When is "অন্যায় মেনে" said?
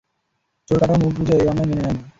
1.51-1.75